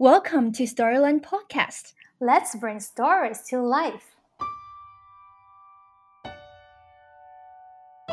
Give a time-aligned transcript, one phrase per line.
[0.00, 1.94] Welcome to Storyland Podcast.
[2.20, 4.14] Let's bring stories to life.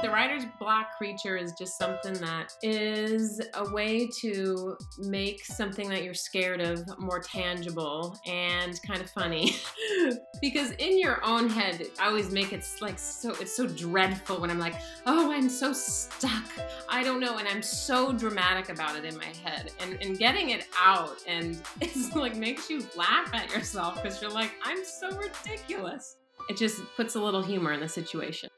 [0.02, 6.04] The writer's block creature is just something that is a way to make something that
[6.04, 9.56] you're scared of more tangible and kind of funny.
[10.42, 14.52] because in your own head, I always make it like so, it's so dreadful when
[14.52, 16.44] I'm like, oh, I'm so stuck.
[16.90, 17.38] I don't know.
[17.38, 19.72] And I'm so dramatic about it in my head.
[19.80, 24.32] And, and getting it out and it's like makes you laugh at yourself because you're
[24.32, 26.18] like, I'm so ridiculous.
[26.50, 28.50] It just puts a little humor in the situation.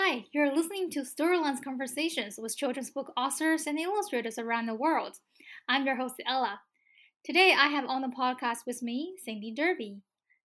[0.00, 5.16] Hi, you're listening to Storylands Conversations with children's book authors and illustrators around the world.
[5.68, 6.60] I'm your host, Ella.
[7.24, 9.96] Today, I have on the podcast with me Cindy Derby.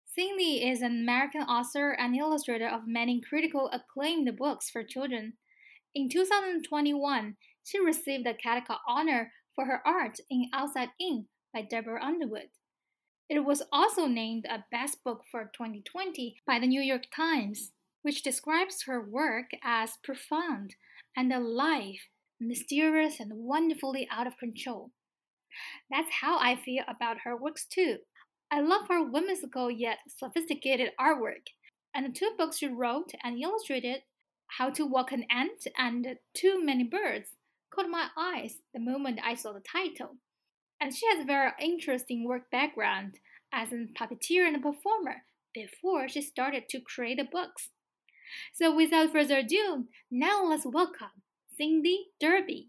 [0.08, 5.34] Cindy is an American author and illustrator of many critical acclaimed books for children.
[5.94, 12.04] In 2021, she received the Caldecott Honor for her art in Outside In by Deborah
[12.04, 12.50] Underwood.
[13.30, 17.73] It was also named a Best Book for 2020 by the New York Times
[18.04, 20.76] which describes her work as profound
[21.16, 21.96] and alive,
[22.40, 24.92] mysterious, and wonderfully out of control.
[25.90, 27.98] That's how I feel about her works too.
[28.52, 31.48] I love her whimsical yet sophisticated artwork,
[31.96, 34.02] and the two books she wrote and illustrated,
[34.48, 37.30] How to Walk an Ant and Too Many Birds,
[37.74, 40.18] caught my eyes the moment I saw the title.
[40.80, 43.20] And she has a very interesting work background
[43.54, 47.70] as a puppeteer and a performer before she started to create the books.
[48.54, 51.08] So without further ado, now let's welcome
[51.58, 52.68] Cindy Derby.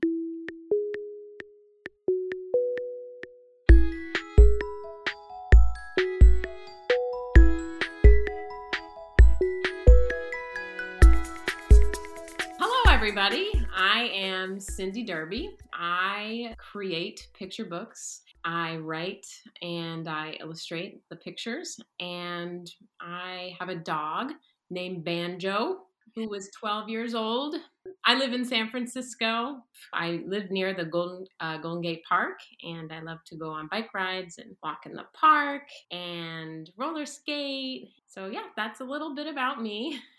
[12.58, 13.50] Hello, everybody.
[13.76, 15.50] I am Cindy Derby.
[15.72, 18.22] I create picture books.
[18.44, 19.26] I write
[19.62, 24.32] and I illustrate the pictures, and I have a dog
[24.70, 25.78] named Banjo,
[26.14, 27.56] who was 12 years old.
[28.06, 29.62] I live in San Francisco.
[29.92, 33.68] I live near the Golden, uh, Golden Gate Park, and I love to go on
[33.70, 37.90] bike rides and walk in the park and roller skate.
[38.06, 40.00] So, yeah, that's a little bit about me.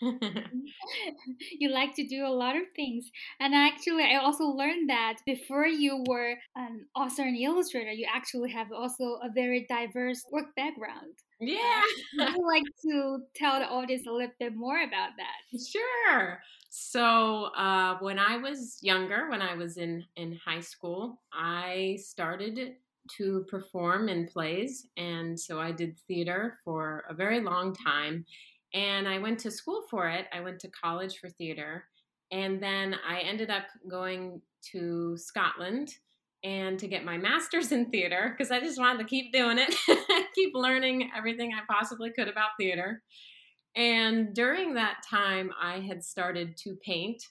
[1.58, 3.10] you like to do a lot of things.
[3.40, 8.50] And actually, I also learned that before you were an author and illustrator, you actually
[8.50, 11.14] have also a very diverse work background.
[11.40, 11.82] Yeah.
[12.20, 15.60] I'd like to tell the audience a little bit more about that.
[15.60, 16.40] Sure.
[16.78, 22.74] So uh, when I was younger, when I was in, in high school, I started
[23.16, 24.86] to perform in plays.
[24.98, 28.26] And so I did theater for a very long time.
[28.74, 30.26] And I went to school for it.
[30.34, 31.84] I went to college for theater.
[32.30, 35.94] And then I ended up going to Scotland
[36.44, 39.74] and to get my master's in theater because I just wanted to keep doing it,
[40.34, 43.02] keep learning everything I possibly could about theater.
[43.76, 47.22] And during that time, I had started to paint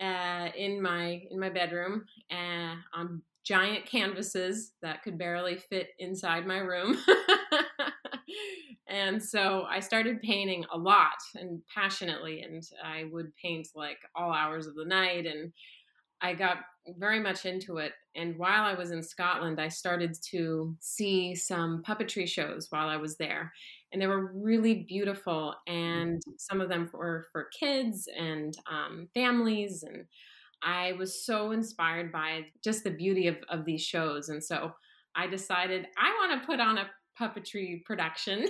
[0.00, 6.46] uh, in my in my bedroom uh, on giant canvases that could barely fit inside
[6.46, 6.96] my room.
[8.86, 14.32] and so I started painting a lot and passionately, and I would paint like all
[14.32, 15.52] hours of the night and
[16.22, 16.58] I got
[16.98, 17.92] very much into it.
[18.14, 22.96] And while I was in Scotland, I started to see some puppetry shows while I
[22.96, 23.52] was there.
[23.92, 25.54] And they were really beautiful.
[25.66, 29.82] And some of them were for kids and um, families.
[29.82, 30.04] And
[30.62, 34.28] I was so inspired by just the beauty of, of these shows.
[34.28, 34.72] And so
[35.14, 38.46] I decided I want to put on a puppetry production.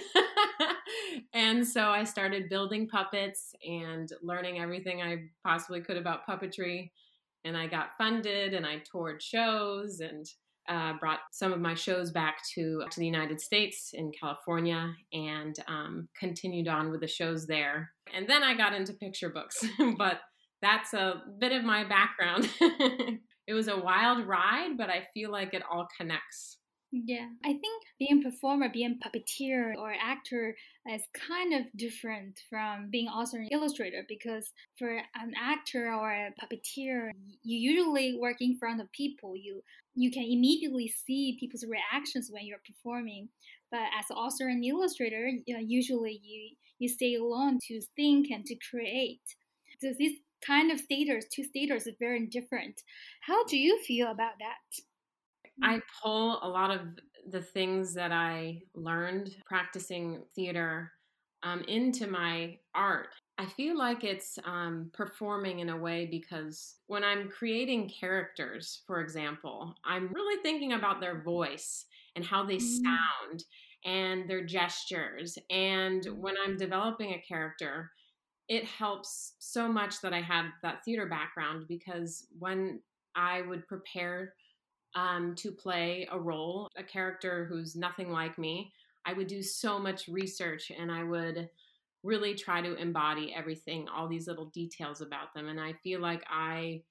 [1.35, 6.91] and so I started building puppets and learning everything I possibly could about puppetry
[7.45, 10.27] and I got funded and I toured shows and
[10.69, 15.57] uh, brought some of my shows back to, to the United States in California and
[15.69, 17.91] um, continued on with the shows there.
[18.15, 19.65] And then I got into picture books,
[19.99, 20.21] but
[20.61, 22.49] that's a bit of my background.
[23.47, 26.59] it was a wild ride, but I feel like it all connects.
[26.95, 30.55] Yeah, I think being a performer, being puppeteer or actor
[30.87, 36.35] is kind of different from being author and illustrator because for an actor or a
[36.39, 37.11] puppeteer,
[37.43, 39.35] you usually work in front of people.
[39.37, 39.63] You
[39.95, 43.31] you can immediately see people's reactions when you're performing.
[43.71, 48.55] But as an author and illustrator, usually you you stay alone to think and to
[48.71, 49.23] create.
[49.81, 52.83] So these kind of status, two status, is very different.
[53.23, 54.83] How do you feel about that?
[55.63, 56.81] I pull a lot of
[57.31, 60.93] the things that I learned practicing theater
[61.43, 63.09] um, into my art.
[63.39, 69.01] I feel like it's um, performing in a way because when I'm creating characters, for
[69.01, 72.83] example, I'm really thinking about their voice and how they mm.
[72.85, 73.45] sound
[73.85, 75.39] and their gestures.
[75.51, 77.91] And when I'm developing a character,
[78.49, 82.81] it helps so much that I had that theater background because when
[83.17, 84.35] I would prepare
[84.95, 88.73] um, to play a role, a character who's nothing like me,
[89.05, 91.49] I would do so much research and I would
[92.03, 95.49] really try to embody everything, all these little details about them.
[95.49, 96.83] And I feel like I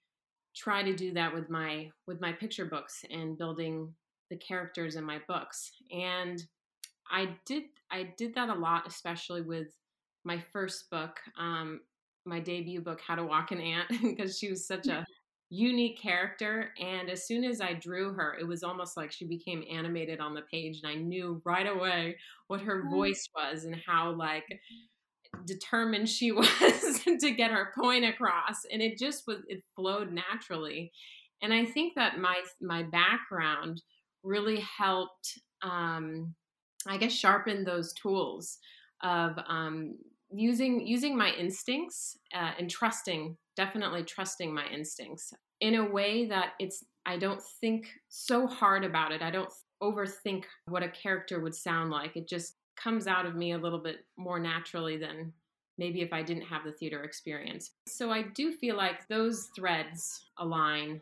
[0.55, 3.93] try to do that with my with my picture books and building
[4.29, 5.71] the characters in my books.
[5.91, 6.43] And
[7.09, 9.67] I did I did that a lot, especially with
[10.23, 11.81] my first book, um,
[12.25, 15.05] my debut book, How to Walk an Ant, because she was such a
[15.51, 16.71] unique character.
[16.79, 20.33] And as soon as I drew her, it was almost like she became animated on
[20.33, 22.15] the page, and I knew right away
[22.47, 22.89] what her oh.
[22.89, 24.45] voice was and how like
[25.45, 30.91] determined she was to get her point across and it just was it flowed naturally
[31.41, 33.81] and i think that my my background
[34.23, 36.35] really helped um
[36.85, 38.57] i guess sharpen those tools
[39.03, 39.95] of um
[40.33, 46.53] using using my instincts uh, and trusting definitely trusting my instincts in a way that
[46.59, 49.51] it's i don't think so hard about it i don't
[49.83, 53.81] overthink what a character would sound like it just comes out of me a little
[53.81, 55.33] bit more naturally than
[55.77, 57.71] maybe if I didn't have the theater experience.
[57.87, 61.01] So I do feel like those threads align,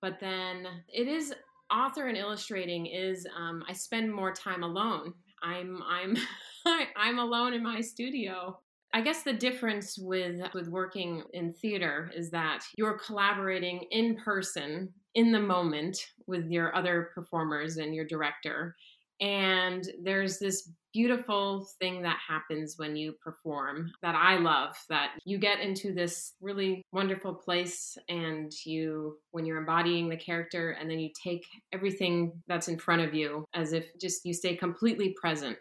[0.00, 1.34] but then it is
[1.72, 5.14] author and illustrating is um, I spend more time alone.
[5.42, 6.16] I'm I'm
[6.96, 8.58] I'm alone in my studio.
[8.92, 14.92] I guess the difference with with working in theater is that you're collaborating in person
[15.14, 18.76] in the moment with your other performers and your director.
[19.20, 25.38] And there's this beautiful thing that happens when you perform that I love that you
[25.38, 30.98] get into this really wonderful place and you when you're embodying the character and then
[30.98, 35.56] you take everything that's in front of you as if just you stay completely present.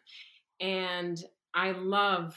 [0.60, 1.22] And
[1.54, 2.36] I love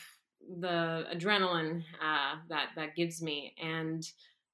[0.60, 4.04] the adrenaline uh, that that gives me and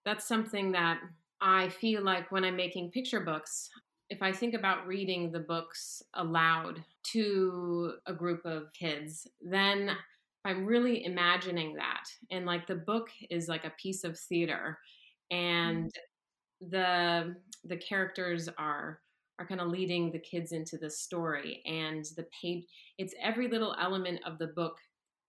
[0.05, 1.00] that's something that
[1.40, 3.69] I feel like when I'm making picture books,
[4.11, 6.82] if I think about reading the books aloud
[7.12, 9.90] to a group of kids, then
[10.44, 12.05] I'm really imagining that.
[12.31, 14.79] And like the book is like a piece of theater
[15.31, 16.70] and mm.
[16.70, 19.00] the the characters are
[19.38, 22.64] are kind of leading the kids into the story and the page
[22.96, 24.79] it's every little element of the book.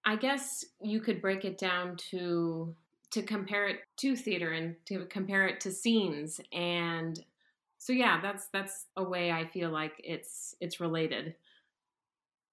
[0.10, 2.76] I guess you could break it down to
[3.12, 7.24] to compare it to theater and to compare it to scenes and
[7.78, 11.36] so yeah that's that's a way i feel like it's it's related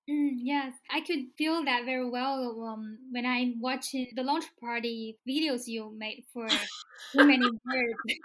[0.08, 5.18] Mm, yes, I could feel that very well um, when i'm watching the launch party
[5.28, 8.20] videos you made for Too Many Birds.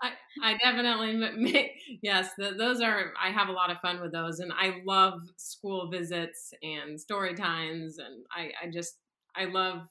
[0.00, 0.10] I,
[0.42, 1.72] I definitely
[2.02, 4.38] yes, the, those are, I have a lot of fun with those.
[4.40, 7.98] And I love school visits and story times.
[7.98, 8.98] And I, I just,
[9.36, 9.88] I love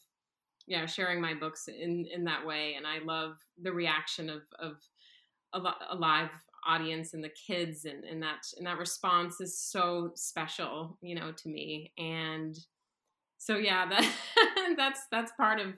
[0.67, 4.75] yeah sharing my books in in that way and i love the reaction of of
[5.53, 5.59] a,
[5.91, 6.29] a live
[6.67, 11.31] audience and the kids and, and that and that response is so special you know
[11.31, 12.57] to me and
[13.37, 15.73] so yeah that that's that's part of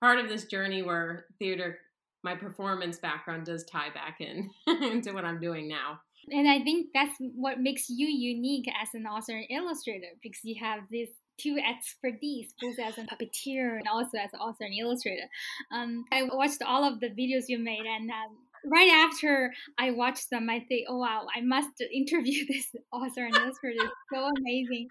[0.00, 1.78] part of this journey where theater
[2.22, 5.98] my performance background does tie back in into what i'm doing now
[6.30, 10.56] and i think that's what makes you unique as an author and illustrator because you
[10.60, 11.08] have this
[11.40, 15.28] two expertise, both as a puppeteer and also as an author and illustrator.
[15.72, 18.36] Um, I watched all of the videos you made, and um,
[18.70, 23.36] right after I watched them, I think, oh wow, I must interview this author and
[23.36, 23.84] illustrator.
[23.84, 24.88] It's so amazing.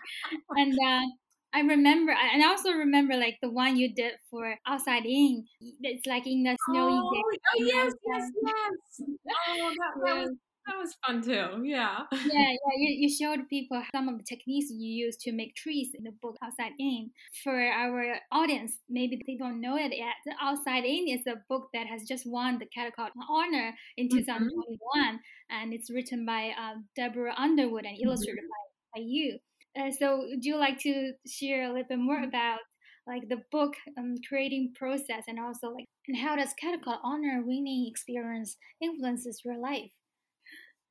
[0.50, 1.06] And uh,
[1.54, 5.46] I remember, and I also remember like the one you did for Outside In.
[5.82, 7.22] It's like in the snowy oh, day.
[7.26, 9.10] Oh yes, yes, yes.
[9.50, 10.30] Oh, that, that was
[10.70, 11.66] that was fun too.
[11.66, 12.04] Yeah.
[12.12, 12.76] yeah, yeah.
[12.78, 16.12] You, you showed people some of the techniques you use to make trees in the
[16.22, 17.10] book Outside In.
[17.44, 20.16] For our audience, maybe they don't know it yet.
[20.40, 24.38] Outside In is a book that has just won the Caldecott Honor in 2021,
[24.70, 25.16] mm-hmm.
[25.50, 28.94] and it's written by uh, Deborah Underwood and illustrated mm-hmm.
[28.94, 29.40] by, by you.
[29.78, 32.60] Uh, so, would you like to share a little bit more about
[33.08, 37.88] like the book um, creating process and also like and how does Caldecott Honor winning
[37.88, 39.92] experience influences your life?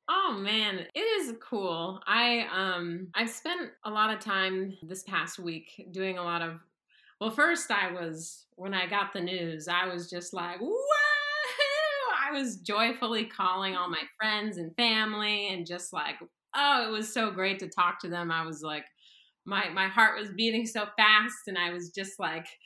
[0.07, 2.01] Oh man, it is cool.
[2.07, 6.59] I um I've spent a lot of time this past week doing a lot of
[7.21, 10.69] well, first I was when I got the news, I was just like, "Whoa!"
[12.29, 16.17] I was joyfully calling all my friends and family and just like,
[16.55, 18.31] oh, it was so great to talk to them.
[18.31, 18.85] I was like
[19.45, 22.47] my my heart was beating so fast, and I was just like.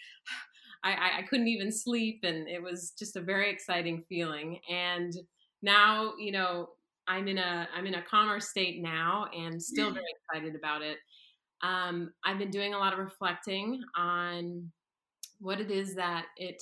[0.85, 4.59] I, I couldn't even sleep, and it was just a very exciting feeling.
[4.69, 5.13] And
[5.61, 6.71] now, you know,
[7.07, 10.97] I'm in a I'm in a calmer state now, and still very excited about it.
[11.61, 14.71] Um, I've been doing a lot of reflecting on
[15.39, 16.61] what it is that it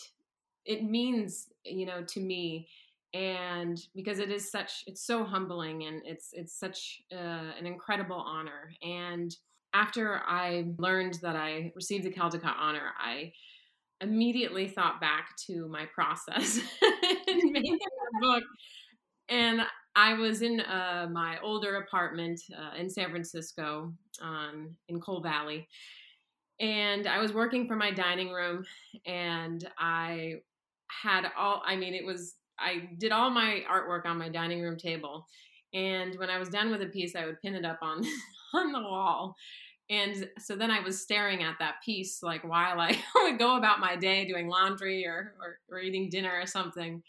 [0.65, 2.67] it means, you know, to me
[3.13, 8.15] and because it is such it's so humbling and it's it's such uh, an incredible
[8.15, 8.73] honor.
[8.81, 9.35] And
[9.73, 13.31] after i learned that i received the caldecott honor i
[14.01, 16.57] immediately thought back to my process
[17.27, 18.43] in making the book.
[19.29, 19.61] And
[19.95, 25.67] i was in uh, my older apartment uh, in san francisco um, in Cole Valley.
[26.59, 28.63] And i was working from my dining room
[29.05, 30.35] and i
[31.03, 34.77] had all i mean it was I did all my artwork on my dining room
[34.77, 35.27] table.
[35.73, 38.03] And when I was done with a piece, I would pin it up on
[38.53, 39.35] on the wall.
[39.89, 43.79] And so then I was staring at that piece like while I would go about
[43.79, 47.03] my day doing laundry or, or, or eating dinner or something.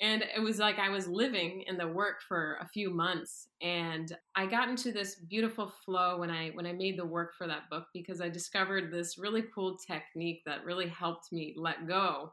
[0.00, 3.48] And it was like I was living in the work for a few months.
[3.60, 7.46] And I got into this beautiful flow when I when I made the work for
[7.46, 12.32] that book because I discovered this really cool technique that really helped me let go.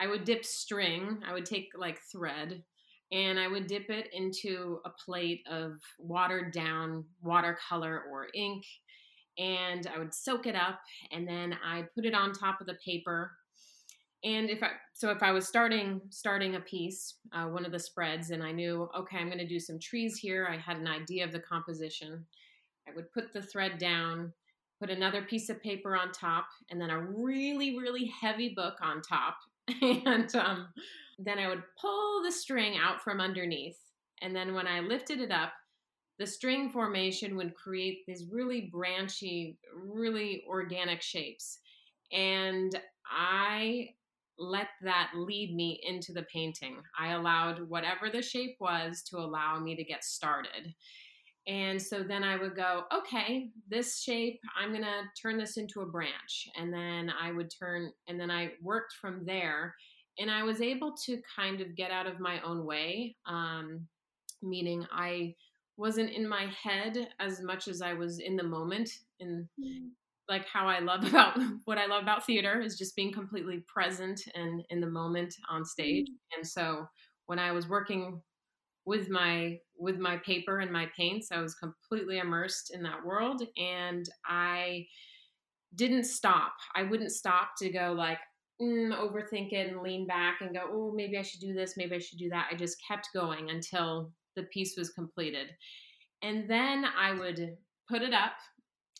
[0.00, 1.22] I would dip string.
[1.26, 2.62] I would take like thread
[3.12, 8.64] and I would dip it into a plate of watered down watercolor or ink.
[9.38, 10.80] And I would soak it up
[11.10, 13.32] and then I put it on top of the paper.
[14.22, 17.78] And if I so if I was starting starting a piece, uh, one of the
[17.78, 20.46] spreads, and I knew okay, I'm going to do some trees here.
[20.50, 22.26] I had an idea of the composition.
[22.86, 24.34] I would put the thread down,
[24.78, 29.00] put another piece of paper on top, and then a really really heavy book on
[29.00, 29.38] top,
[30.06, 30.68] and um,
[31.18, 33.78] then I would pull the string out from underneath.
[34.22, 35.52] And then when I lifted it up,
[36.18, 41.58] the string formation would create these really branchy, really organic shapes.
[42.12, 43.90] And I
[44.38, 46.76] let that lead me into the painting.
[46.98, 50.74] I allowed whatever the shape was to allow me to get started.
[51.50, 55.80] And so then I would go, okay, this shape, I'm going to turn this into
[55.80, 56.48] a branch.
[56.56, 59.74] And then I would turn, and then I worked from there.
[60.20, 63.88] And I was able to kind of get out of my own way, um,
[64.40, 65.34] meaning I
[65.76, 68.88] wasn't in my head as much as I was in the moment.
[69.18, 69.88] And mm-hmm.
[70.28, 74.20] like how I love about what I love about theater is just being completely present
[74.36, 76.06] and in the moment on stage.
[76.06, 76.38] Mm-hmm.
[76.38, 76.86] And so
[77.26, 78.20] when I was working
[78.84, 81.30] with my with my paper and my paints.
[81.32, 84.86] I was completely immersed in that world and i
[85.76, 86.54] didn't stop.
[86.74, 88.18] I wouldn't stop to go like
[88.60, 91.96] mm, overthink it and lean back and go oh maybe i should do this maybe
[91.96, 92.48] i should do that.
[92.50, 95.48] I just kept going until the piece was completed.
[96.22, 97.56] And then i would
[97.88, 98.32] put it up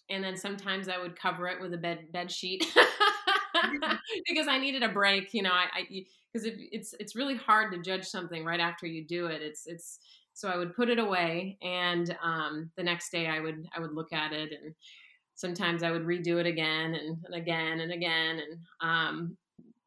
[0.08, 2.64] and then sometimes i would cover it with a bed bed sheet
[4.28, 8.04] because i needed a break you know i, because it's it's really hard to judge
[8.04, 9.42] something right after you do it.
[9.42, 9.98] It's it's
[10.32, 13.92] so I would put it away, and um, the next day I would I would
[13.92, 14.74] look at it, and
[15.34, 19.36] sometimes I would redo it again and, and again and again, and um,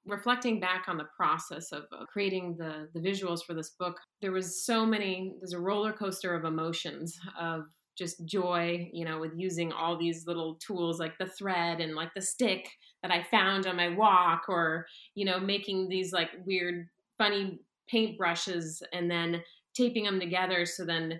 [0.05, 3.97] reflecting back on the process of creating the the visuals for this book.
[4.21, 5.33] There was so many.
[5.39, 7.63] There's a roller coaster of emotions of
[7.95, 12.11] just joy, you know, with using all these little tools like the thread and like
[12.15, 12.67] the stick
[13.03, 18.17] that I found on my walk, or, you know, making these like weird, funny paint
[18.17, 19.43] brushes and then
[19.75, 20.65] taping them together.
[20.65, 21.19] So then,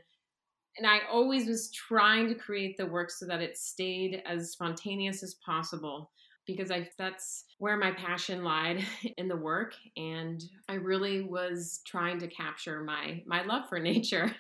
[0.78, 5.22] and I always was trying to create the work so that it stayed as spontaneous
[5.22, 6.10] as possible
[6.48, 8.84] because I that's where my passion lied
[9.18, 14.36] in the work and I really was trying to capture my my love for nature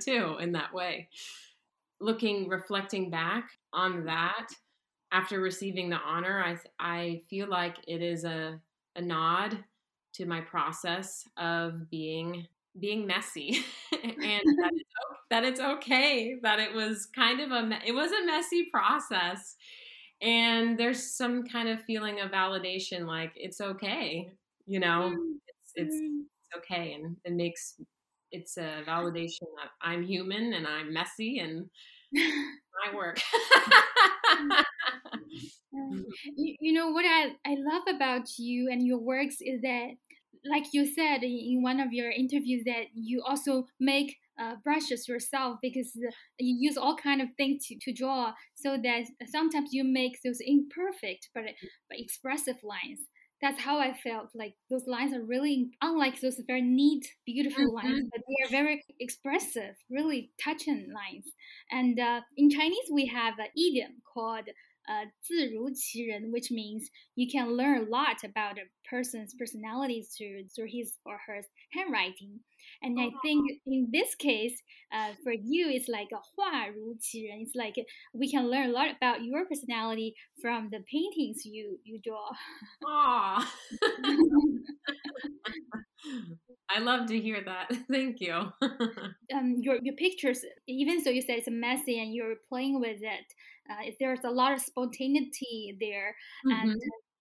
[0.00, 1.08] too in that way
[2.00, 4.48] looking, reflecting back on that
[5.12, 8.60] after receiving the honor, I I feel like it is a
[8.94, 9.58] a nod
[10.14, 12.46] to my process of being
[12.78, 13.64] being messy.
[14.02, 14.90] And that it's,
[15.30, 19.56] that it's okay that it was kind of a it was a messy process.
[20.20, 24.32] And there's some kind of feeling of validation like it's okay
[24.66, 25.12] you know?
[25.14, 26.22] Mm, it's it's, mm.
[26.40, 27.80] it's okay and it makes
[28.32, 31.70] it's a validation that I'm human and I'm messy and
[32.14, 33.18] my work.
[36.36, 39.90] you, you know what I, I love about you and your works is that
[40.48, 45.58] like you said in one of your interviews that you also make uh, brushes yourself
[45.62, 45.92] because
[46.38, 50.38] you use all kind of things to, to draw so that sometimes you make those
[50.40, 51.44] imperfect but,
[51.88, 53.00] but expressive lines
[53.42, 54.30] that's how I felt.
[54.34, 57.86] Like those lines are really unlike those very neat, beautiful mm-hmm.
[57.86, 61.32] lines, but they are very expressive, really touching lines.
[61.70, 64.48] And uh, in Chinese, we have an idiom called
[65.20, 70.96] 字如其人, which means you can learn a lot about a person's personality through, through his
[71.04, 72.40] or her handwriting.
[72.82, 73.18] And I uh-huh.
[73.22, 74.62] think in this case,
[74.92, 77.40] uh, for you, it's like a 画如其人.
[77.40, 77.74] It's like
[78.12, 82.30] we can learn a lot about your personality from the paintings you, you draw.
[82.84, 83.44] Aww.
[86.68, 87.72] I love to hear that.
[87.90, 88.34] Thank you.
[89.34, 93.34] um, your, your pictures, even so you said it's messy and you're playing with it,
[93.70, 96.14] uh, there's a lot of spontaneity there,
[96.46, 96.70] mm-hmm.
[96.70, 96.80] and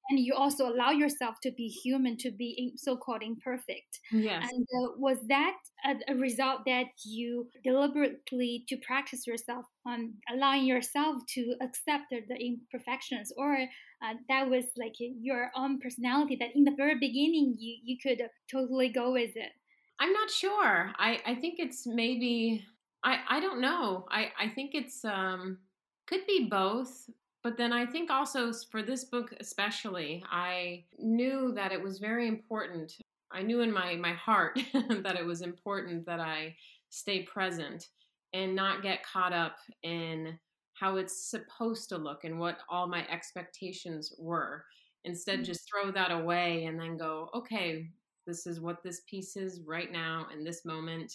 [0.09, 3.99] and you also allow yourself to be human, to be so-called imperfect.
[4.11, 4.47] Yes.
[4.51, 10.65] And uh, was that a, a, result that you deliberately to practice yourself on allowing
[10.65, 16.55] yourself to accept the, the imperfections, or uh, that was like your own personality that
[16.55, 18.21] in the very beginning you you could
[18.51, 19.53] totally go with it?
[19.99, 20.91] I'm not sure.
[20.99, 22.63] I I think it's maybe
[23.03, 24.05] I I don't know.
[24.11, 25.59] I I think it's um
[26.07, 27.09] could be both
[27.45, 32.27] but then I think also for this book, especially, I knew that it was very
[32.27, 32.97] important.
[33.31, 36.55] I knew in my, my heart that it was important that I
[36.89, 37.89] stay present
[38.33, 40.39] and not get caught up in
[40.73, 44.65] how it's supposed to look and what all my expectations were.
[45.03, 45.43] Instead, mm-hmm.
[45.43, 47.87] just throw that away and then go, okay,
[48.25, 51.13] this is what this piece is right now in this moment,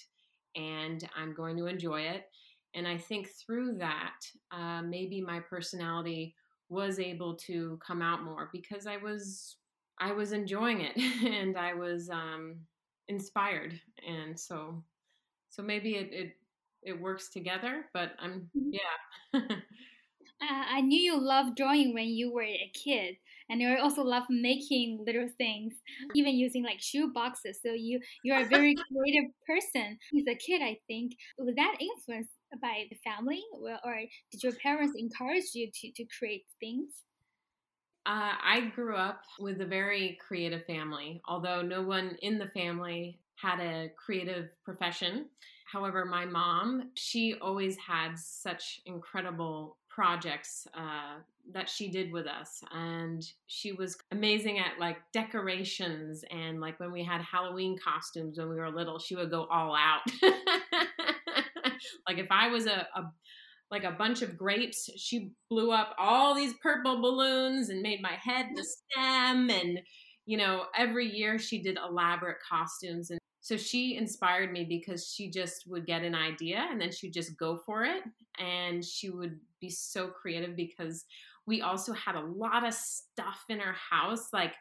[0.54, 2.26] and I'm going to enjoy it.
[2.74, 4.20] And I think through that,
[4.52, 6.34] uh, maybe my personality
[6.68, 9.56] was able to come out more because I was
[9.98, 12.56] I was enjoying it and I was um,
[13.08, 14.82] inspired, and so
[15.50, 16.32] so maybe it, it
[16.82, 17.86] it works together.
[17.92, 18.70] But I'm mm-hmm.
[18.72, 19.56] yeah.
[20.42, 23.16] I knew you loved drawing when you were a kid,
[23.50, 25.74] and you also love making little things,
[26.14, 27.58] even using like shoe boxes.
[27.62, 29.98] So you you are a very creative person.
[30.16, 32.28] As a kid, I think was that influence
[32.60, 33.42] by the family,
[33.84, 37.04] or did your parents encourage you to to create things?
[38.06, 43.18] Uh, I grew up with a very creative family, although no one in the family
[43.36, 45.26] had a creative profession.
[45.70, 51.18] However, my mom, she always had such incredible projects uh,
[51.52, 56.92] that she did with us and she was amazing at like decorations and like when
[56.92, 60.00] we had halloween costumes when we were little she would go all out
[62.08, 63.02] like if i was a, a
[63.70, 68.14] like a bunch of grapes she blew up all these purple balloons and made my
[68.20, 69.50] head the stem.
[69.50, 69.80] And
[70.26, 73.10] you know every year she did elaborate costumes.
[73.10, 77.12] And so she inspired me because she just would get an idea and then she'd
[77.12, 78.02] just go for it.
[78.38, 81.04] And she would be so creative because
[81.46, 84.28] we also had a lot of stuff in our house.
[84.32, 84.54] Like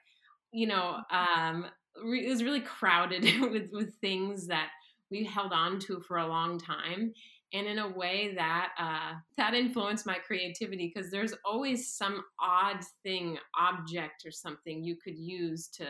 [0.52, 4.70] you know um it was really crowded with with things that
[5.12, 7.14] we held on to for a long time.
[7.52, 12.84] And in a way that uh, that influenced my creativity because there's always some odd
[13.02, 15.86] thing object or something you could use to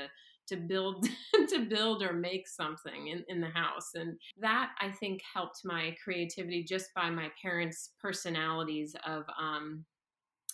[0.48, 1.08] to build
[1.50, 3.92] to build or make something in, in the house.
[3.94, 9.84] And that i think helped my creativity just by my parents personalities of um,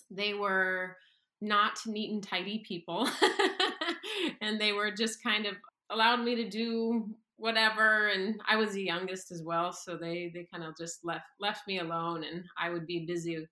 [0.10, 0.98] they were
[1.42, 3.08] not neat and tidy people.
[4.42, 5.56] And they were just kind of
[5.90, 10.48] allowed me to do whatever and i was the youngest as well so they they
[10.54, 13.46] kind of just left left me alone and i would be busy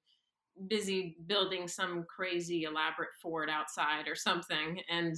[0.67, 5.15] busy building some crazy elaborate fort outside or something and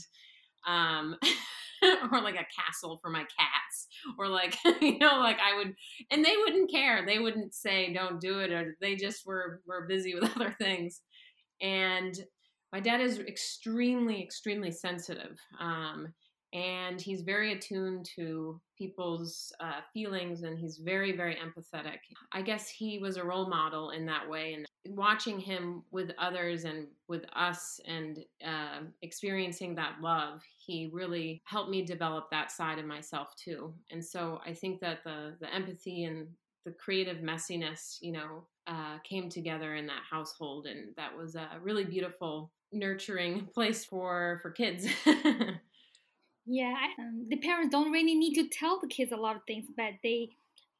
[0.67, 1.15] um,
[2.11, 5.75] or like a castle for my cats, or like you know, like I would,
[6.11, 7.05] and they wouldn't care.
[7.05, 11.01] They wouldn't say don't do it, or they just were were busy with other things.
[11.61, 12.15] And
[12.73, 15.37] my dad is extremely, extremely sensitive.
[15.59, 16.07] Um,
[16.55, 21.99] and he's very attuned to people's uh, feelings and he's very very empathetic.
[22.31, 26.63] I guess he was a role model in that way and watching him with others
[26.63, 32.79] and with us and uh, experiencing that love he really helped me develop that side
[32.79, 33.73] of myself too.
[33.91, 36.27] And so i think that the the empathy and
[36.65, 41.47] the creative messiness you know uh, came together in that household and that was a
[41.61, 44.87] really beautiful nurturing place for for kids
[46.45, 49.65] Yeah, um, the parents don't really need to tell the kids a lot of things,
[49.75, 50.29] but they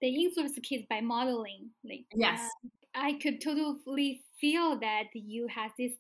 [0.01, 1.71] they influence the kids by modeling.
[1.84, 2.49] Like yes, uh,
[2.93, 5.93] I could totally feel that you have this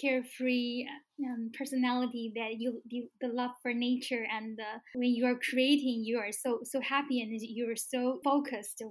[0.00, 0.86] carefree
[1.24, 6.04] um, personality that you, you, the love for nature and uh, when you are creating
[6.04, 8.82] you are so so happy and you are so focused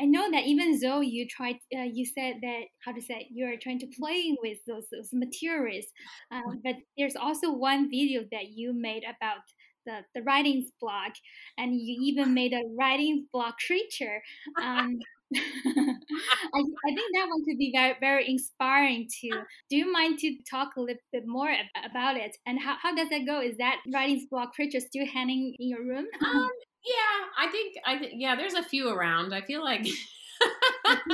[0.00, 3.58] I know that even though you tried, uh, you said that how to say you're
[3.62, 5.84] trying to play with those, those materials,
[6.32, 9.42] um, but there's also one video that you made about
[9.86, 11.12] the, the writing block,
[11.58, 14.22] and you even made a writing block creature.
[14.60, 14.98] Um,
[15.36, 19.32] I, I, think that one could be very very inspiring too.
[19.68, 21.52] Do you mind to talk a little bit more
[21.84, 23.40] about it and how, how does that go?
[23.40, 26.06] Is that writing block creature still hanging in your room?
[26.24, 26.50] Um,
[26.84, 28.36] yeah, I think I think yeah.
[28.36, 29.34] There's a few around.
[29.34, 29.82] I feel like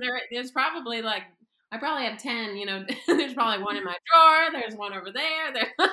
[0.00, 1.22] there, there's probably like
[1.72, 2.56] I probably have ten.
[2.56, 4.52] You know, there's probably one in my drawer.
[4.52, 5.52] There's one over there.
[5.52, 5.88] There,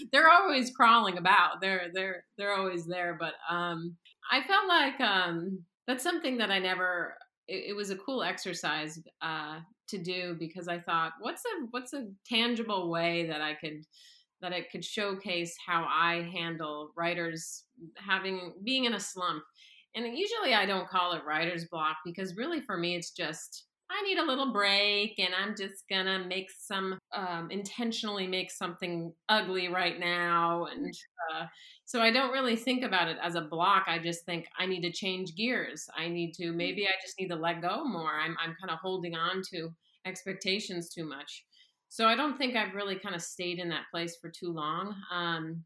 [0.12, 1.60] they're always crawling about.
[1.60, 3.16] They're they're they're always there.
[3.18, 3.96] But um,
[4.30, 7.16] I felt like um, that's something that I never.
[7.48, 11.92] It, it was a cool exercise uh, to do because I thought, what's a what's
[11.92, 13.84] a tangible way that I could
[14.40, 17.64] that it could showcase how I handle writers
[17.96, 19.44] having being in a slump.
[19.94, 24.02] And usually I don't call it writer's block because really for me it's just I
[24.02, 29.68] need a little break and I'm just gonna make some um, intentionally make something ugly
[29.68, 30.94] right now and
[31.34, 31.46] uh,
[31.84, 33.84] so I don't really think about it as a block.
[33.86, 35.86] I just think I need to change gears.
[35.96, 38.12] I need to maybe I just need to let go more.
[38.18, 39.70] I'm I'm kind of holding on to
[40.06, 41.44] expectations too much.
[41.88, 44.94] So I don't think I've really kind of stayed in that place for too long.
[45.12, 45.64] Um,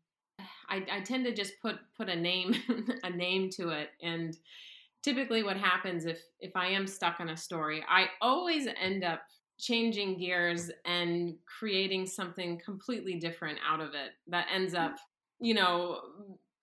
[0.69, 2.55] I, I tend to just put put a name
[3.05, 4.37] a name to it, and
[5.07, 9.23] typically what happens if if I am stuck on a story, I always end up
[9.57, 14.99] changing gears and creating something completely different out of it that ends up, mm.
[15.39, 16.01] you know,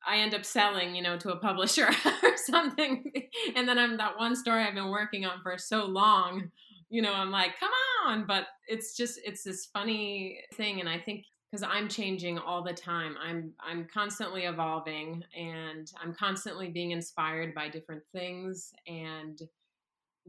[0.05, 1.87] I end up selling, you know, to a publisher
[2.23, 3.11] or something.
[3.55, 6.51] And then I'm that one story I've been working on for so long
[6.93, 7.71] you know, I'm like, come
[8.05, 8.25] on.
[8.27, 10.79] But it's just, it's this funny thing.
[10.79, 16.15] And I think because I'm changing all the time, I'm, I'm constantly evolving and I'm
[16.15, 19.39] constantly being inspired by different things and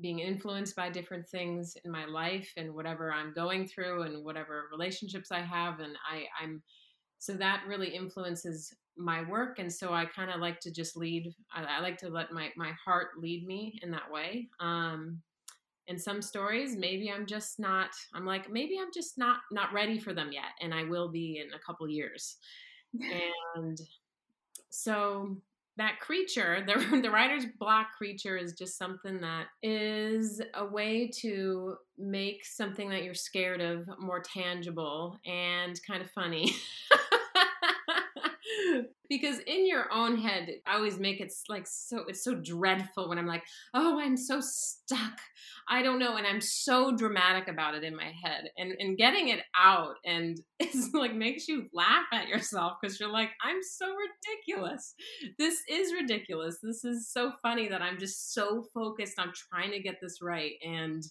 [0.03, 4.65] being influenced by different things in my life and whatever I'm going through and whatever
[4.71, 5.81] relationships I have.
[5.81, 6.63] And I, I'm,
[7.21, 11.35] so that really influences my work and so i kind of like to just lead
[11.53, 15.21] I, I, like to let my my heart lead me in that way um
[15.89, 19.99] in some stories maybe i'm just not i'm like maybe i'm just not not ready
[19.99, 22.37] for them yet and i will be in a couple years.
[23.57, 23.81] And
[24.71, 25.37] so
[25.77, 31.77] that creature the, the writer's block creature is just something that is a way to
[31.99, 36.55] make something that you're scared of more tangible and kind of funny
[39.09, 43.19] because in your own head i always make it like so it's so dreadful when
[43.19, 43.43] i'm like
[43.75, 45.19] oh i'm so stuck.
[45.67, 49.29] I don't know and i'm so dramatic about it in my head and and getting
[49.29, 53.87] it out and it's like makes you laugh at yourself because you're like i'm so
[53.87, 54.95] ridiculous.
[55.39, 56.59] This is ridiculous.
[56.63, 60.53] This is so funny that i'm just so focused on trying to get this right
[60.63, 61.03] and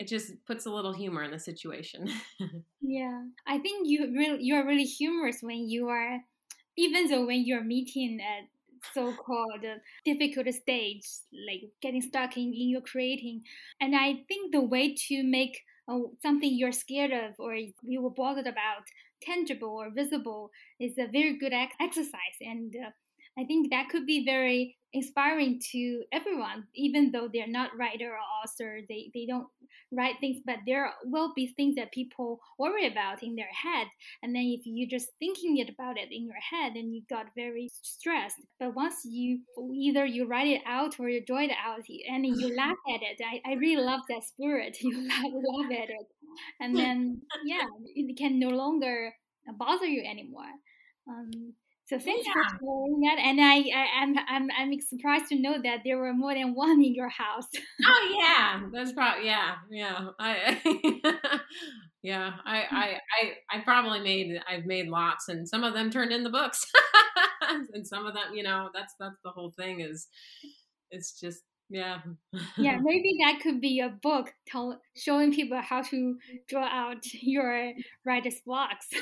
[0.00, 2.08] it just puts a little humor in the situation.
[2.80, 6.18] yeah, I think you really you are really humorous when you are
[6.76, 8.48] even though when you're meeting at
[8.94, 9.64] so-called
[10.04, 11.04] difficult stage,
[11.48, 13.42] like getting stuck in, in your creating.
[13.80, 18.10] And I think the way to make uh, something you're scared of or you were
[18.10, 18.84] bothered about
[19.22, 22.38] tangible or visible is a very good exercise.
[22.40, 22.90] And uh,
[23.40, 28.18] I think that could be very inspiring to everyone, even though they're not writer or
[28.44, 29.46] author, they, they don't
[29.92, 33.86] write things, but there will be things that people worry about in their head.
[34.22, 37.26] And then if you're just thinking it about it in your head, then you got
[37.34, 38.36] very stressed.
[38.58, 39.40] But once you
[39.74, 43.20] either you write it out or you draw it out and you laugh at it,
[43.24, 44.76] I, I really love that spirit.
[44.82, 46.06] You laugh, laugh at it.
[46.60, 49.14] And then, yeah, it can no longer
[49.56, 50.50] bother you anymore.
[51.08, 51.54] Um,
[51.90, 52.32] so thanks yeah.
[52.34, 53.18] for sharing that.
[53.18, 56.54] And I, I am I'm, I'm, I'm surprised to know that there were more than
[56.54, 57.48] one in your house.
[57.84, 60.10] oh yeah, that's probably yeah, yeah.
[60.20, 60.60] I,
[62.04, 62.98] yeah, I, I,
[63.50, 66.64] I, I probably made I've made lots, and some of them turned in the books,
[67.74, 70.06] and some of them, you know, that's that's the whole thing is,
[70.92, 71.98] it's just yeah.
[72.58, 76.16] yeah, maybe that could be a book tell, showing people how to
[76.48, 77.72] draw out your
[78.04, 78.88] writer's blocks.
[78.92, 79.00] yeah,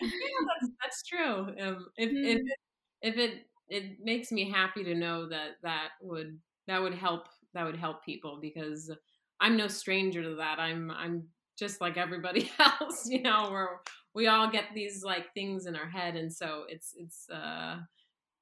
[0.00, 1.48] that's, that's true.
[1.60, 2.36] Um, if, mm.
[2.36, 2.40] if,
[3.02, 7.64] if it it makes me happy to know that that would that would help that
[7.64, 8.90] would help people because
[9.40, 10.58] I'm no stranger to that.
[10.58, 11.24] I'm I'm
[11.58, 13.80] just like everybody else, you know, where
[14.14, 17.76] we all get these like things in our head and so it's it's uh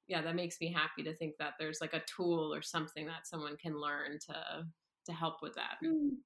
[0.07, 3.27] yeah, that makes me happy to think that there's like a tool or something that
[3.27, 4.65] someone can learn to
[5.05, 5.77] to help with that.
[5.83, 6.17] Mm.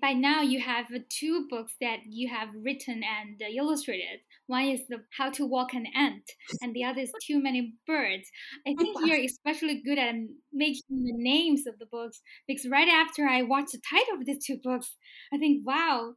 [0.00, 4.20] By now, you have two books that you have written and illustrated.
[4.46, 6.24] One is the How to Walk an Ant,
[6.62, 8.30] and the other is Too Many Birds.
[8.66, 10.14] I think you're especially good at
[10.52, 14.44] making the names of the books because right after I watched the title of these
[14.44, 14.96] two books,
[15.34, 16.14] I think, wow,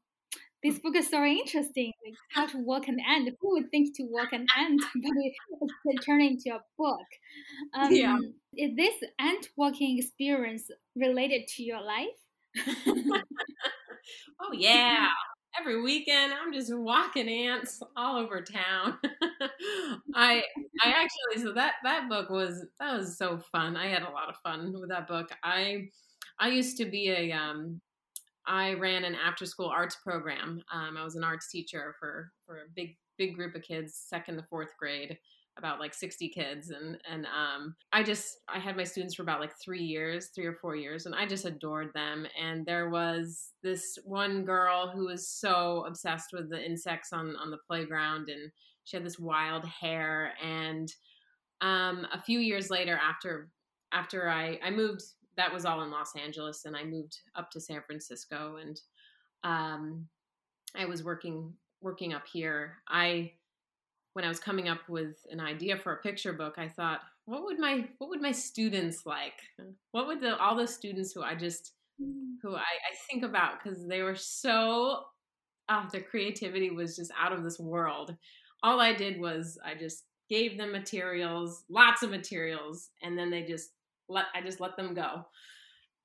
[0.63, 1.91] this book is so interesting.
[2.05, 3.29] Like how to walk an ant.
[3.41, 5.11] Who would think to walk an ant, but
[5.85, 7.07] it, turned into a book?
[7.73, 8.17] Um, yeah.
[8.55, 12.07] Is this ant walking experience related to your life?
[14.39, 15.07] oh yeah.
[15.59, 18.97] Every weekend, I'm just walking ants all over town.
[20.15, 20.43] I
[20.81, 23.77] I actually so that that book was that was so fun.
[23.77, 25.29] I had a lot of fun with that book.
[25.43, 25.89] I
[26.39, 27.81] I used to be a um
[28.47, 30.61] I ran an after school arts program.
[30.71, 34.37] Um, I was an arts teacher for for a big big group of kids, second
[34.37, 35.17] to fourth grade,
[35.57, 39.39] about like 60 kids, and and um, I just I had my students for about
[39.39, 42.25] like three years, three or four years, and I just adored them.
[42.41, 47.51] And there was this one girl who was so obsessed with the insects on on
[47.51, 48.51] the playground, and
[48.83, 50.33] she had this wild hair.
[50.43, 50.91] And
[51.61, 53.49] um, a few years later, after
[53.91, 55.03] after I I moved
[55.37, 58.79] that was all in Los Angeles, and I moved up to San Francisco, and
[59.43, 60.07] um,
[60.75, 62.77] I was working working up here.
[62.87, 63.33] I
[64.13, 67.43] when I was coming up with an idea for a picture book, I thought, what
[67.43, 69.41] would my what would my students like?
[69.91, 71.73] What would the all the students who I just
[72.41, 75.03] who I, I think about because they were so
[75.69, 78.15] oh, their creativity was just out of this world.
[78.61, 83.43] All I did was I just gave them materials, lots of materials, and then they
[83.43, 83.71] just
[84.09, 85.25] let I just let them go.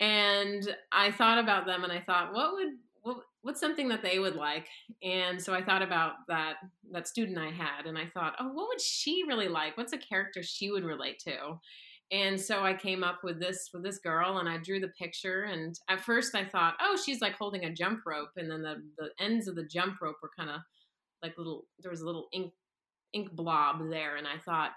[0.01, 2.69] And I thought about them and I thought, what would
[3.03, 4.69] what, what's something that they would like?
[5.03, 6.55] And so I thought about that
[6.93, 9.77] that student I had and I thought, oh, what would she really like?
[9.77, 11.59] What's a character she would relate to?
[12.11, 15.43] And so I came up with this with this girl and I drew the picture
[15.45, 18.77] and at first I thought, oh, she's like holding a jump rope and then the
[18.97, 20.61] the ends of the jump rope were kind of
[21.23, 22.53] like little there was a little ink
[23.13, 24.73] ink blob there and I thought,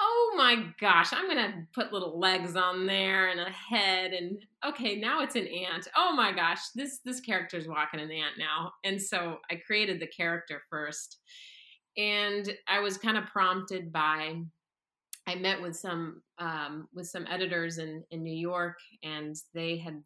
[0.00, 4.96] oh my gosh, I'm gonna put little legs on there and a head and okay,
[4.96, 5.88] now it's an ant.
[5.96, 8.72] Oh my gosh, this this character's walking an ant now.
[8.84, 11.18] And so I created the character first.
[11.96, 14.34] And I was kind of prompted by
[15.26, 20.02] I met with some um, with some editors in in New York, and they had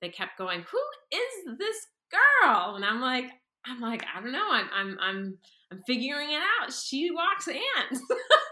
[0.00, 0.78] they kept going, "Who
[1.16, 3.30] is this girl?" And I'm like,
[3.66, 4.50] I'm like, I don't know.
[4.50, 5.38] I'm I'm I'm
[5.72, 6.72] I'm figuring it out.
[6.72, 8.00] She walks ants.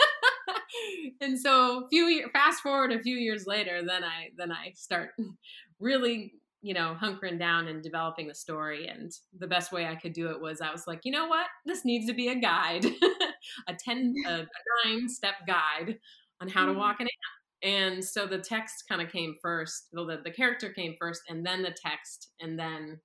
[1.21, 4.73] and so a few years fast forward a few years later then i then i
[4.75, 5.11] start
[5.81, 6.33] really
[6.67, 8.89] you know hunkering down and developing the story.
[8.89, 11.47] And the best way i could do it was i was like you know what?
[11.65, 12.85] This needs to be a guide
[13.69, 14.47] a 10 a, a
[14.87, 15.99] 9 step guide
[16.41, 16.81] on how to mm-hmm.
[16.81, 17.95] walk an ant.
[17.95, 21.47] And so the text kind of came first well, the, the character came first and
[21.47, 22.99] then the text and then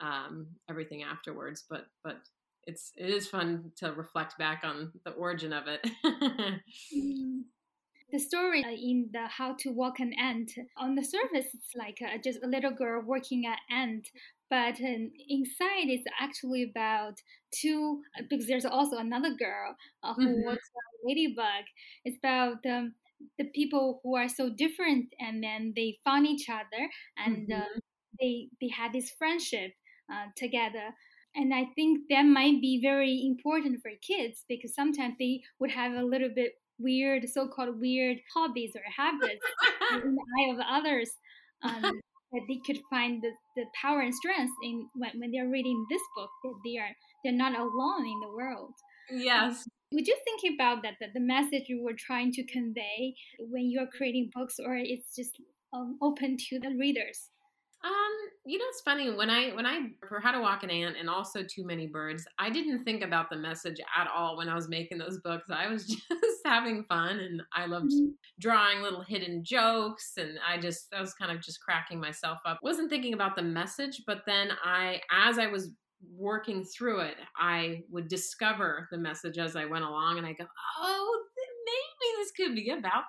[0.00, 1.64] um, everything afterwards.
[1.70, 2.16] But but
[2.66, 5.86] it's it is fun to reflect back on the origin of it.
[6.94, 7.42] Mm.
[8.12, 11.98] the story uh, in the How to Walk an Ant on the surface it's like
[12.02, 14.08] uh, just a little girl working an ant,
[14.50, 20.26] but um, inside it's actually about two uh, because there's also another girl uh, who
[20.26, 20.46] mm-hmm.
[20.46, 21.64] works a ladybug.
[22.04, 22.94] It's about um,
[23.38, 27.78] the people who are so different and then they found each other and mm-hmm.
[28.20, 29.72] they they had this friendship
[30.12, 30.94] uh, together
[31.34, 35.92] and I think that might be very important for kids because sometimes they would have
[35.92, 39.44] a little bit weird, so-called weird hobbies or habits
[39.92, 41.10] in the eye of others.
[41.62, 42.00] Um,
[42.34, 46.02] that they could find the, the power and strength in when, when they're reading this
[46.16, 46.90] book that they are
[47.22, 48.74] they're not alone in the world.
[49.10, 49.66] Yes.
[49.92, 53.86] Would you think about that, that the message you were trying to convey when you're
[53.86, 55.40] creating books, or it's just
[55.72, 57.30] um, open to the readers?
[57.84, 60.96] Um, you know, it's funny when I when I for How to Walk an Ant
[60.98, 64.54] and also Too Many Birds, I didn't think about the message at all when I
[64.54, 65.50] was making those books.
[65.50, 68.12] I was just having fun, and I loved mm-hmm.
[68.40, 72.58] drawing little hidden jokes, and I just I was kind of just cracking myself up.
[72.62, 75.70] wasn't thinking about the message, but then I, as I was
[76.16, 80.46] working through it, I would discover the message as I went along, and I go,
[80.80, 81.22] oh,
[82.04, 83.04] maybe this could be about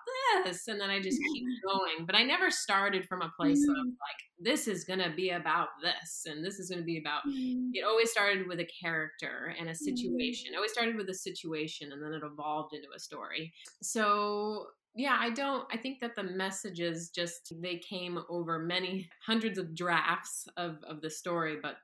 [0.45, 0.67] this.
[0.67, 2.05] And then I just keep going.
[2.05, 3.79] But I never started from a place mm-hmm.
[3.79, 6.25] of like, this is going to be about this.
[6.25, 7.69] And this is going to be about, mm-hmm.
[7.73, 9.84] it always started with a character and a mm-hmm.
[9.84, 10.53] situation.
[10.53, 13.53] It always started with a situation and then it evolved into a story.
[13.81, 15.67] So yeah, I don't.
[15.71, 21.01] I think that the messages just they came over many hundreds of drafts of of
[21.01, 21.75] the story, but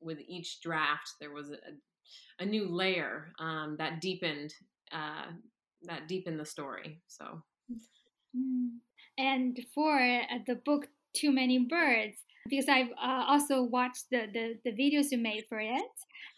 [0.00, 4.52] with each draft there was a, a new layer um, that deepened
[4.92, 5.26] uh,
[5.82, 7.00] that deepen the story.
[7.06, 7.42] So,
[8.36, 8.68] mm.
[9.18, 12.16] and for uh, the book Too Many Birds,
[12.48, 15.82] because I've uh, also watched the, the, the videos you made for it,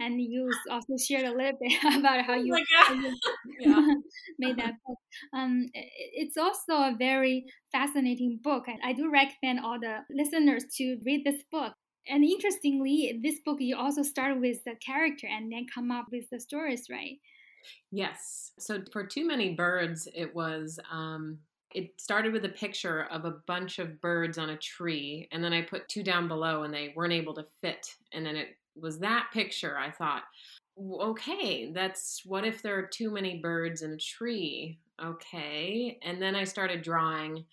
[0.01, 3.15] and you also shared a little bit about how you, how you
[3.61, 3.95] yeah.
[4.39, 4.99] made that book.
[5.35, 10.99] Um, it's also a very fascinating book, and I do recommend all the listeners to
[11.05, 11.75] read this book.
[12.11, 16.25] And interestingly, this book you also start with the character and then come up with
[16.31, 17.19] the stories, right?
[17.91, 18.53] Yes.
[18.59, 21.39] So for Too Many Birds, it was um,
[21.75, 25.53] it started with a picture of a bunch of birds on a tree, and then
[25.53, 27.95] I put two down below, and they weren't able to fit.
[28.13, 29.77] And then it was that picture.
[29.77, 30.23] I thought,
[30.79, 34.79] okay, that's what if there are too many birds in a tree?
[35.05, 35.99] Okay.
[36.03, 37.45] And then I started drawing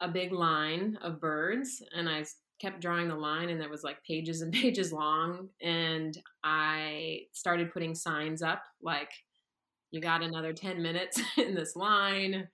[0.00, 2.24] a big line of birds, and I
[2.60, 7.72] kept drawing the line and it was like pages and pages long and i started
[7.72, 9.10] putting signs up like
[9.90, 12.48] you got another 10 minutes in this line.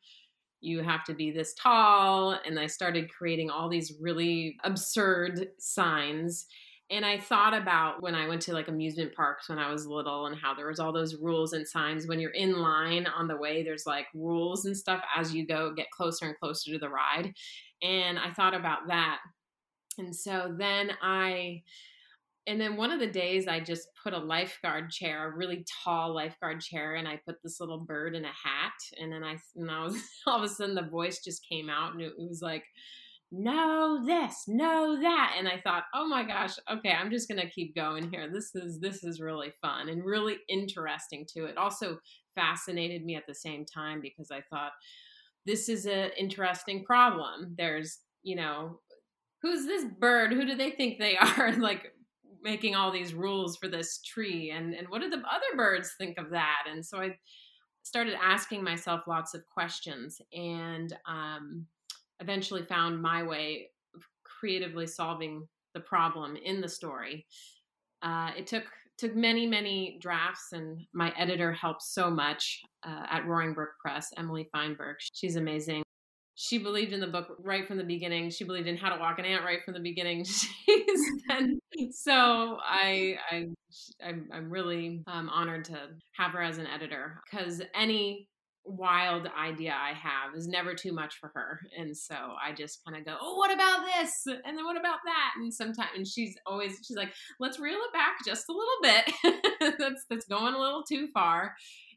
[0.60, 2.38] You have to be this tall.
[2.44, 6.46] And i started creating all these really absurd signs.
[6.90, 10.26] And i thought about when i went to like amusement parks when i was little
[10.26, 12.06] and how there was all those rules and signs.
[12.06, 15.74] When you're in line on the way there's like rules and stuff as you go
[15.74, 17.34] get closer and closer to the ride.
[17.82, 19.18] And i thought about that
[19.98, 21.62] and so then I,
[22.46, 26.14] and then one of the days I just put a lifeguard chair, a really tall
[26.14, 28.72] lifeguard chair, and I put this little bird in a hat.
[29.00, 31.92] And then I, and I was, all of a sudden the voice just came out
[31.92, 32.64] and it, was like,
[33.32, 35.34] no this no that.
[35.36, 38.30] And i thought oh my gosh okay i'm just gonna keep going here.
[38.32, 41.46] This is this is really fun and really interesting too.
[41.46, 41.98] It also
[42.36, 44.72] fascinated me at the same time because i thought
[45.46, 47.54] this is an interesting problem.
[47.56, 48.80] There's you know
[49.46, 50.32] who's this bird?
[50.32, 51.52] Who do they think they are?
[51.56, 51.92] like
[52.42, 56.18] making all these rules for this tree and and what do the other birds think
[56.18, 56.64] of that?
[56.70, 57.16] And so I
[57.82, 61.66] started asking myself lots of questions and um,
[62.20, 67.26] eventually found my way of creatively solving the problem in the story.
[68.02, 68.64] Uh, it took
[68.98, 74.10] took many many drafts and my editor helped so much uh, at roaring brook press
[74.16, 75.82] emily feinberg she's amazing
[76.36, 78.28] she believed in the book right from the beginning.
[78.30, 80.22] She believed in How to Walk an Ant right from the beginning.
[80.24, 81.58] She's been,
[81.92, 83.46] so I, I,
[84.04, 85.78] I'm, I'm really um, honored to
[86.18, 88.28] have her as an editor because any
[88.66, 91.60] wild idea I have is never too much for her.
[91.78, 94.10] And so I just kind of go, oh, what about this?
[94.26, 95.30] And then what about that?
[95.38, 99.74] And sometimes, and she's always, she's like, let's reel it back just a little bit.
[99.78, 101.54] that's, that's going a little too far.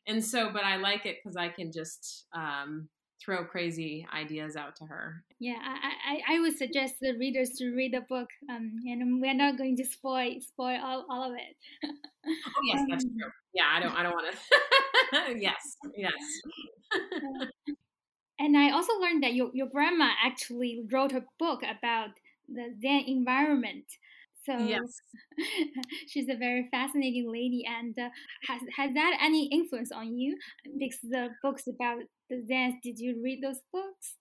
[0.08, 2.88] And so, but I like it because I can just, um,
[3.24, 5.24] throw crazy ideas out to her.
[5.40, 9.34] Yeah, I, I, I would suggest the readers to read the book, um, and we're
[9.34, 11.56] not going to spoil spoil all, all of it.
[12.26, 13.32] oh yes, that's um, true.
[13.54, 15.40] Yeah, I don't I don't want to.
[15.40, 16.14] yes, yes.
[18.40, 22.10] and I also learned that your your grandma actually wrote a book about
[22.48, 23.86] the Zen environment.
[24.46, 25.02] So yes.
[26.08, 27.64] she's a very fascinating lady.
[27.68, 28.10] And uh,
[28.48, 30.38] has has that any influence on you?
[30.78, 32.00] Because the books about
[32.30, 34.16] the dance, did you read those books?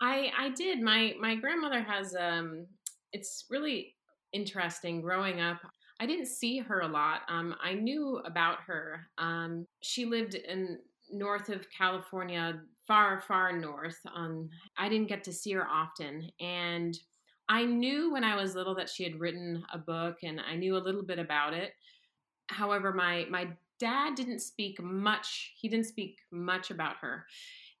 [0.00, 0.80] I I did.
[0.80, 2.66] My my grandmother has um.
[3.12, 3.94] It's really
[4.32, 5.00] interesting.
[5.00, 5.58] Growing up,
[6.00, 7.22] I didn't see her a lot.
[7.28, 9.06] Um, I knew about her.
[9.16, 10.78] Um, she lived in
[11.10, 13.98] north of California, far far north.
[14.14, 16.98] Um, I didn't get to see her often, and
[17.48, 20.76] I knew when I was little that she had written a book and I knew
[20.76, 21.72] a little bit about it.
[22.48, 25.52] However, my my dad didn't speak much.
[25.56, 27.26] He didn't speak much about her.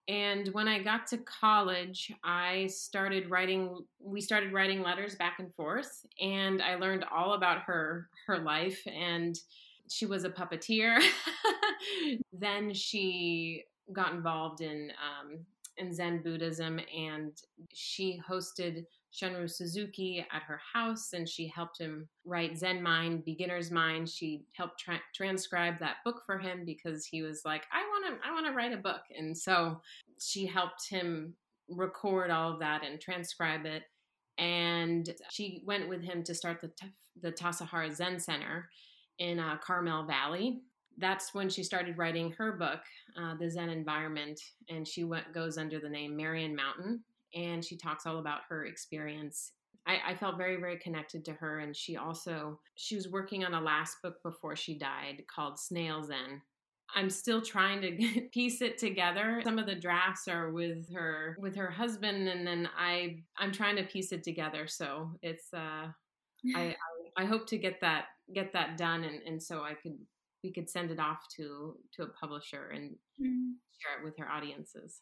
[0.08, 5.52] And when I got to college, I started writing we started writing letters back and
[5.54, 9.38] forth and I learned all about her her life and
[9.88, 11.00] she was a puppeteer.
[12.32, 15.38] then she got involved in um,
[15.76, 17.32] in Zen Buddhism and
[17.72, 23.70] she hosted Shunryu Suzuki at her house and she helped him write Zen Mind, Beginner's
[23.70, 24.08] Mind.
[24.08, 28.28] She helped tra- transcribe that book for him because he was like, I want to
[28.28, 29.02] I want to write a book.
[29.16, 29.80] And so
[30.20, 31.34] she helped him
[31.68, 33.84] record all of that and transcribe it.
[34.38, 36.70] And she went with him to start the,
[37.22, 38.68] the Tassajara Zen Center
[39.18, 40.60] in uh, Carmel Valley.
[40.98, 42.80] That's when she started writing her book,
[43.18, 47.02] uh, The Zen Environment, and she went, goes under the name Marian Mountain
[47.36, 49.52] and she talks all about her experience.
[49.86, 53.54] I, I, felt very very connected to her and she also she was working on
[53.54, 56.42] a last book before she died called Snails zen.
[56.94, 59.42] I'm still trying to piece it together.
[59.44, 63.76] Some of the drafts are with her with her husband and then i i'm trying
[63.76, 64.66] to piece it together.
[64.66, 65.88] So it's uh
[66.54, 66.76] I, I,
[67.16, 69.96] I hope to get that get that done and and so i could
[70.42, 73.52] we could send it off to to a publisher and mm.
[73.78, 75.00] share it with her audiences.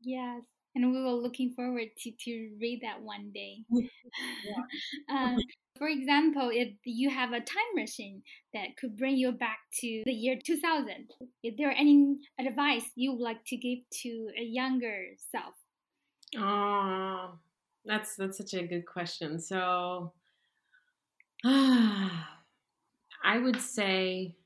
[0.00, 0.42] Yes
[0.74, 3.58] and we were looking forward to, to read that one day.
[5.10, 5.38] um,
[5.78, 8.22] for example, if you have a time machine
[8.54, 11.10] that could bring you back to the year 2000,
[11.42, 15.54] is there any advice you would like to give to a younger self?
[16.38, 17.38] Oh,
[17.84, 19.40] that's that's such a good question.
[19.40, 20.12] So,
[21.44, 22.18] I
[23.38, 24.36] would say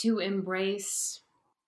[0.00, 1.20] to embrace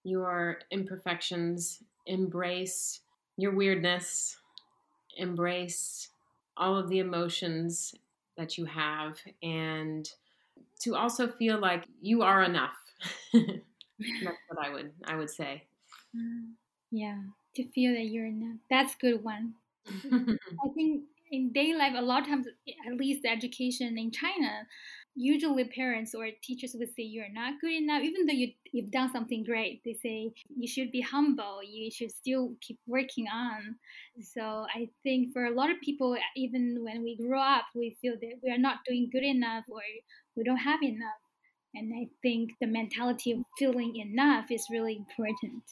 [0.04, 3.00] your imperfections, embrace
[3.36, 4.38] your weirdness,
[5.16, 6.10] embrace
[6.56, 7.94] all of the emotions
[8.36, 10.10] that you have, and
[10.80, 12.76] to also feel like you are enough.
[13.32, 15.66] That's what I would I would say.
[16.16, 16.54] Mm,
[16.90, 17.22] yeah,
[17.54, 18.58] to feel that you're enough.
[18.70, 19.54] That's good one.
[20.64, 22.46] I think in daily life, a lot of times,
[22.86, 24.66] at least the education in China,
[25.14, 29.12] usually parents or teachers would say you're not good enough even though you, you've done
[29.12, 31.60] something great they say you should be humble.
[31.62, 33.76] You should still keep working on.
[34.22, 38.14] So i think for a lot of people even when we grow up we feel
[38.20, 39.82] that we are not doing good enough or
[40.36, 41.22] we don't have enough.
[41.74, 45.62] And i think the mentality of feeling enough is really important.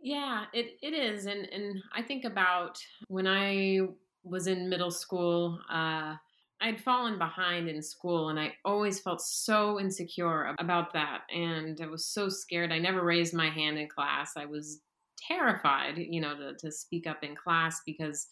[0.00, 1.26] Yeah it, it is.
[1.26, 2.78] And and i think about
[3.08, 3.80] when i
[4.24, 6.14] was in middle school uh
[6.60, 11.20] I'd fallen behind in school and I always felt so insecure about that.
[11.30, 12.72] And I was so scared.
[12.72, 14.32] I never raised my hand in class.
[14.36, 14.80] I was
[15.26, 18.26] terrified, you know, to, to speak up in class because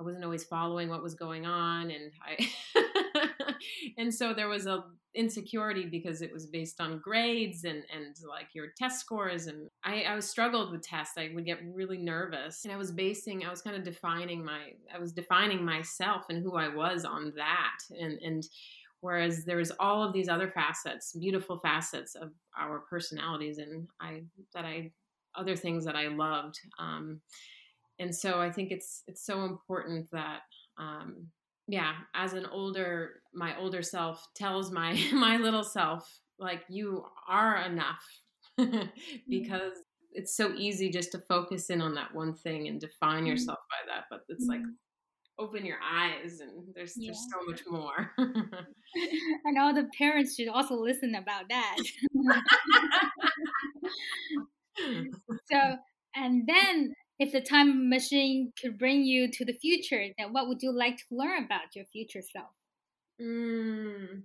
[0.00, 1.90] I wasn't always following what was going on.
[1.90, 2.48] And I,
[3.98, 4.84] and so there was a
[5.14, 10.02] insecurity because it was based on grades and and like your test scores and I,
[10.02, 11.18] I was struggled with tests.
[11.18, 12.64] I would get really nervous.
[12.64, 16.42] And i was basing i was kind of defining my i was defining myself and
[16.42, 17.78] who i was on that.
[17.98, 18.44] And and
[19.00, 24.22] whereas there's all of these other facets beautiful facets of our personalities and i
[24.54, 24.90] that i
[25.34, 26.58] other things that i loved.
[26.78, 27.20] Um,
[27.98, 30.42] and so i think it's it's so important that
[30.78, 31.26] um,
[31.70, 37.58] yeah as an older my older self tells my my little self like you are
[37.62, 38.04] enough
[39.28, 39.72] because
[40.12, 43.26] it's so easy just to focus in on that one thing and define mm-hmm.
[43.28, 45.44] yourself by that but it's like mm-hmm.
[45.44, 47.12] open your eyes and there's yeah.
[47.12, 48.10] there's so much more
[49.44, 51.76] and all the parents should also listen about that
[55.50, 55.76] so
[56.16, 60.62] and then if the time machine could bring you to the future, then what would
[60.62, 62.50] you like to learn about your future self?
[63.20, 64.22] Mm.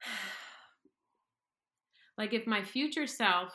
[2.16, 3.52] Like if my future self,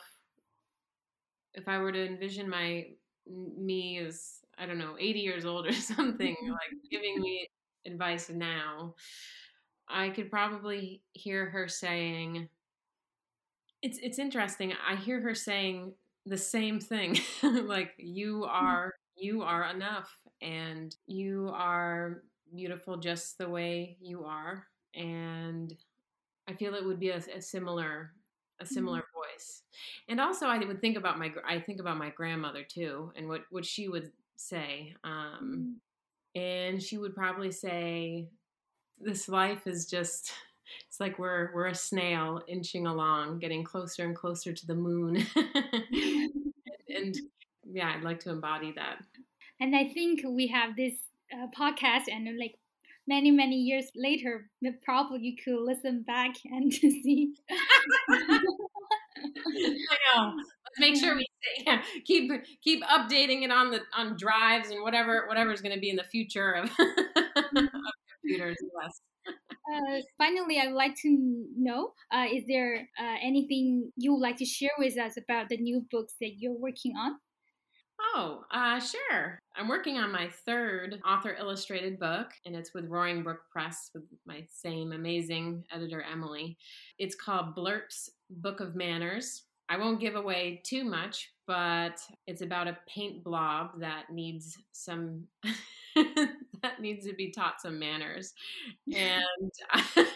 [1.52, 2.86] if I were to envision my
[3.26, 7.46] me as I don't know, 80 years old or something, like giving me
[7.86, 8.94] advice now,
[9.86, 12.48] I could probably hear her saying
[13.82, 14.72] it's it's interesting.
[14.88, 15.92] I hear her saying
[16.26, 18.48] the same thing like you mm.
[18.48, 20.12] are you are enough
[20.42, 22.22] and you are
[22.54, 25.74] beautiful just the way you are and
[26.48, 28.12] i feel it would be a, a similar
[28.60, 29.34] a similar mm-hmm.
[29.34, 29.62] voice
[30.08, 33.42] and also i would think about my i think about my grandmother too and what
[33.50, 35.78] what she would say um
[36.36, 36.40] mm-hmm.
[36.40, 38.28] and she would probably say
[39.00, 40.32] this life is just
[40.88, 45.26] it's like we're we're a snail inching along, getting closer and closer to the moon.
[46.88, 47.16] and
[47.64, 48.98] yeah, I'd like to embody that.
[49.60, 50.94] And I think we have this
[51.32, 52.56] uh, podcast, and like
[53.06, 54.50] many many years later,
[54.84, 57.34] probably you could listen back and see.
[58.10, 60.34] I know.
[60.36, 61.26] Let's make sure we
[61.66, 62.30] yeah, keep
[62.62, 66.04] keep updating it on the on drives and whatever whatever's going to be in the
[66.04, 67.68] future of, of
[68.22, 68.56] computers.
[68.82, 69.00] Yes.
[69.70, 74.36] Uh, finally, I would like to know: uh, Is there uh, anything you would like
[74.38, 77.16] to share with us about the new books that you're working on?
[78.00, 79.38] Oh, uh, sure.
[79.56, 84.04] I'm working on my third author illustrated book, and it's with Roaring Brook Press with
[84.26, 86.56] my same amazing editor, Emily.
[86.98, 89.44] It's called Blurp's Book of Manners.
[89.68, 95.24] I won't give away too much, but it's about a paint blob that needs some
[96.64, 98.34] that needs to be taught some manners.
[98.92, 99.52] And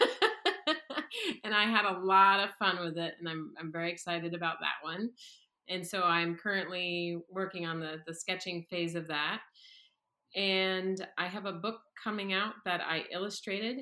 [1.43, 4.57] and I had a lot of fun with it and I'm I'm very excited about
[4.59, 5.11] that one.
[5.67, 9.41] And so I'm currently working on the the sketching phase of that.
[10.35, 13.79] And I have a book coming out that I illustrated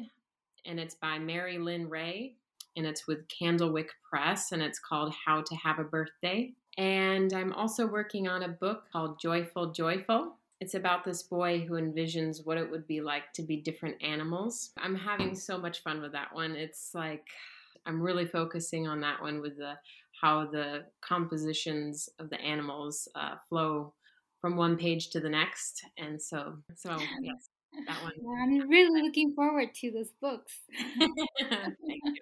[0.66, 2.36] and it's by Mary Lynn Ray
[2.76, 6.54] and it's with Candlewick Press and it's called How to Have a Birthday.
[6.78, 11.76] And I'm also working on a book called Joyful Joyful it's about this boy who
[11.76, 14.72] envisions what it would be like to be different animals.
[14.78, 16.56] I'm having so much fun with that one.
[16.56, 17.26] It's like
[17.86, 19.74] I'm really focusing on that one with the
[20.22, 23.94] how the compositions of the animals uh, flow
[24.42, 25.84] from one page to the next.
[25.98, 27.50] And so, so yes,
[27.86, 28.14] that one.
[28.42, 30.54] I'm really looking forward to those books.
[31.00, 31.14] Thank
[32.04, 32.22] you.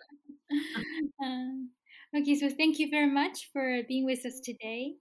[1.23, 1.71] Um,
[2.15, 4.93] okay, so thank you very much for being with us today.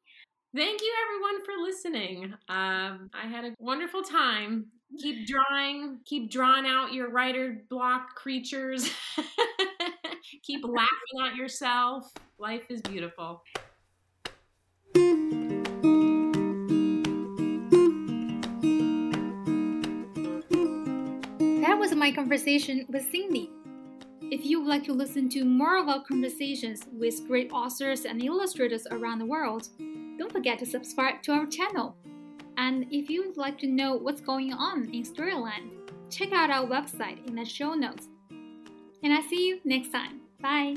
[0.54, 2.32] Thank you, everyone, for listening.
[2.48, 4.66] Um, I had a wonderful time.
[5.00, 8.88] Keep drawing, keep drawing out your writer block creatures.
[10.44, 12.04] keep laughing at yourself.
[12.38, 13.42] Life is beautiful.
[21.62, 23.50] That was my conversation with Cindy.
[24.30, 28.22] If you would like to listen to more of our conversations with great authors and
[28.22, 29.68] illustrators around the world,
[30.18, 31.96] don't forget to subscribe to our channel.
[32.56, 35.70] And if you would like to know what's going on in Storyland,
[36.10, 38.08] check out our website in the show notes.
[39.02, 40.20] And I see you next time.
[40.40, 40.76] Bye.